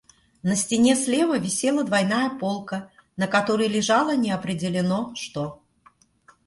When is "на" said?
0.49-0.55, 3.17-3.27